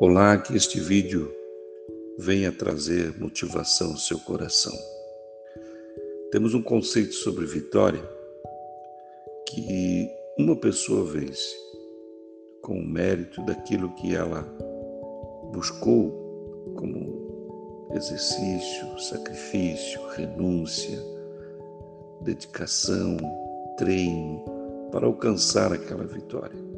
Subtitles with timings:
[0.00, 1.28] Olá, que este vídeo
[2.16, 4.72] venha trazer motivação ao seu coração.
[6.30, 8.00] Temos um conceito sobre vitória
[9.48, 10.08] que
[10.38, 11.52] uma pessoa vence
[12.62, 14.42] com o mérito daquilo que ela
[15.52, 21.02] buscou como exercício, sacrifício, renúncia,
[22.20, 23.16] dedicação,
[23.76, 24.44] treino
[24.92, 26.77] para alcançar aquela vitória.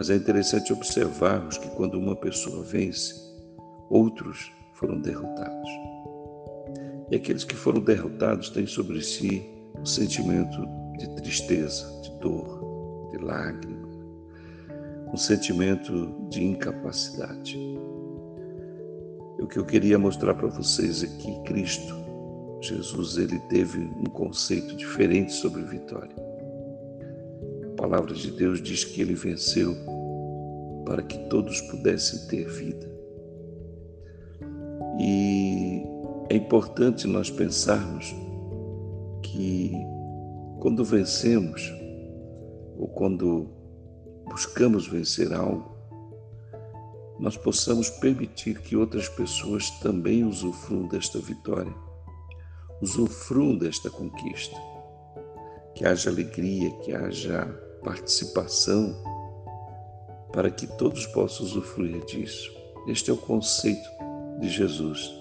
[0.00, 3.20] Mas é interessante observarmos que quando uma pessoa vence,
[3.90, 5.70] outros foram derrotados.
[7.10, 9.46] E aqueles que foram derrotados têm sobre si
[9.78, 13.88] um sentimento de tristeza, de dor, de lágrima,
[15.12, 17.58] um sentimento de incapacidade.
[19.38, 21.94] O que eu queria mostrar para vocês é que Cristo,
[22.62, 26.29] Jesus, ele teve um conceito diferente sobre vitória
[27.80, 29.74] palavra de Deus diz que ele venceu
[30.84, 32.86] para que todos pudessem ter vida.
[34.98, 35.82] E
[36.28, 38.14] é importante nós pensarmos
[39.22, 39.72] que
[40.60, 41.72] quando vencemos
[42.78, 43.48] ou quando
[44.26, 45.74] buscamos vencer algo,
[47.18, 51.74] nós possamos permitir que outras pessoas também usufruam desta vitória,
[52.82, 54.56] usufruam desta conquista,
[55.74, 58.94] que haja alegria, que haja participação
[60.32, 62.50] para que todos possam usufruir disso.
[62.86, 63.88] Este é o conceito
[64.38, 65.12] de Jesus.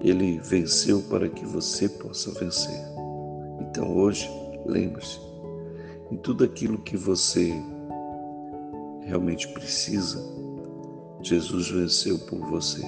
[0.00, 2.78] Ele venceu para que você possa vencer.
[3.60, 4.28] Então hoje,
[4.66, 5.18] lembre-se,
[6.10, 7.52] em tudo aquilo que você
[9.02, 10.22] realmente precisa,
[11.22, 12.82] Jesus venceu por você.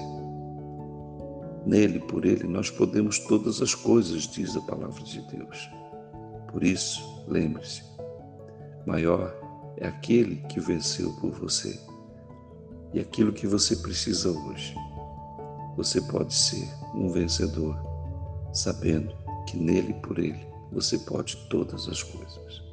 [1.65, 5.69] Nele, por ele, nós podemos todas as coisas, diz a palavra de Deus.
[6.51, 7.83] Por isso, lembre-se,
[8.87, 9.35] Maior
[9.75, 11.77] é aquele que venceu por você.
[12.93, 14.73] E aquilo que você precisa hoje,
[15.75, 16.65] você pode ser
[16.95, 17.77] um vencedor,
[18.53, 19.13] sabendo
[19.45, 20.39] que nele por ele
[20.71, 22.63] você pode todas as coisas.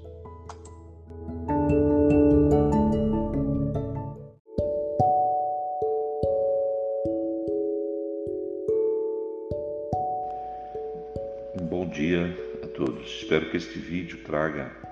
[11.68, 13.04] Bom dia a todos.
[13.04, 14.83] Espero que este vídeo traga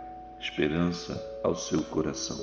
[0.42, 2.36] esperança ao seu coração.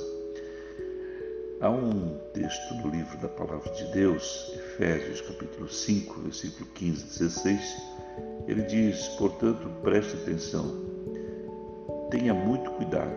[1.60, 7.08] Há um texto no livro da Palavra de Deus, Efésios capítulo 5, versículo 15 e
[7.08, 7.78] 16,
[8.48, 10.66] ele diz, portanto, preste atenção,
[12.10, 13.12] tenha muito cuidado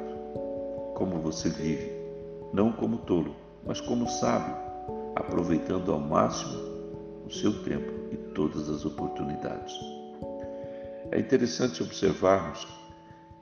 [0.97, 1.93] como você vive,
[2.53, 4.57] não como tolo, mas como sábio,
[5.15, 6.61] aproveitando ao máximo
[7.25, 9.73] o seu tempo e todas as oportunidades.
[11.13, 12.67] É interessante observarmos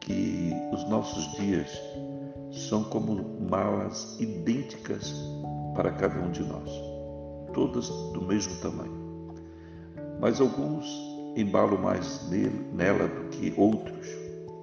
[0.01, 1.71] que os nossos dias
[2.51, 5.15] são como malas idênticas
[5.75, 6.71] para cada um de nós,
[7.53, 8.99] todas do mesmo tamanho.
[10.21, 10.87] Mas alguns
[11.37, 12.29] embalam mais
[12.73, 14.09] nela do que outros.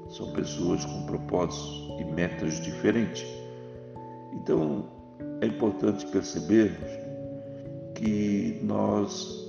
[0.10, 3.26] São pessoas com propósitos e metas diferentes.
[4.34, 4.86] Então,
[5.42, 6.90] é importante percebermos
[7.96, 9.46] que nós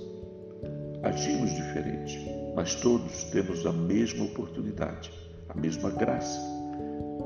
[1.03, 2.19] agimos diferente,
[2.57, 6.41] mas todos temos a mesma oportunidade a mesma graça.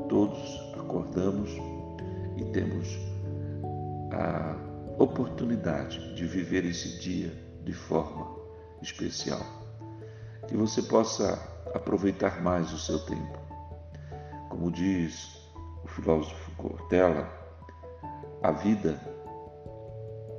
[0.08, 1.50] Todos acordamos
[2.36, 2.98] e temos
[4.12, 4.56] a
[4.98, 7.32] oportunidade de viver esse dia
[7.64, 8.36] de forma
[8.80, 9.40] especial.
[10.46, 11.38] Que você possa
[11.74, 13.38] aproveitar mais o seu tempo.
[14.50, 15.40] Como diz
[15.84, 17.28] o filósofo Cortella,
[18.42, 19.00] a vida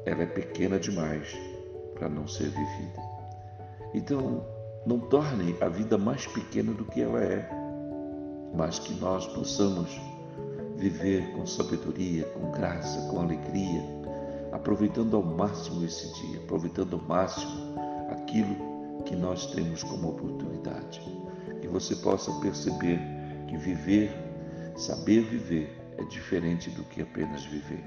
[0.05, 1.35] ela é pequena demais
[1.95, 3.01] para não ser vivida.
[3.93, 4.45] Então,
[4.85, 7.62] não torne a vida mais pequena do que ela é
[8.53, 9.99] mas que nós possamos
[10.77, 13.81] viver com sabedoria, com graça, com alegria,
[14.51, 17.75] aproveitando ao máximo esse dia, aproveitando ao máximo
[18.11, 21.01] aquilo que nós temos como oportunidade.
[21.61, 22.99] Que você possa perceber
[23.47, 24.11] que viver,
[24.75, 27.83] saber viver, é diferente do que apenas viver.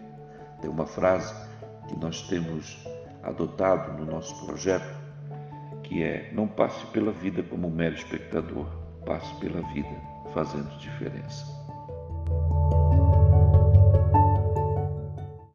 [0.61, 1.35] Tem uma frase
[1.89, 2.77] que nós temos
[3.23, 4.97] adotado no nosso projeto,
[5.83, 8.67] que é: não passe pela vida como um mero espectador,
[9.05, 11.47] passe pela vida fazendo diferença.